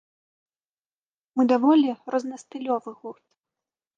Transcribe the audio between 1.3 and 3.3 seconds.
Мы даволі рознастылёвы гурт.